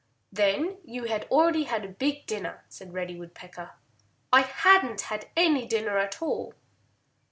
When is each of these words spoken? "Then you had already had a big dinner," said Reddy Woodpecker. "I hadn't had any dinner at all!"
"Then 0.31 0.79
you 0.83 1.03
had 1.03 1.25
already 1.25 1.65
had 1.65 1.85
a 1.85 1.89
big 1.89 2.25
dinner," 2.25 2.63
said 2.69 2.91
Reddy 2.91 3.19
Woodpecker. 3.19 3.73
"I 4.33 4.41
hadn't 4.41 5.01
had 5.01 5.29
any 5.37 5.67
dinner 5.67 5.99
at 5.99 6.23
all!" 6.23 6.55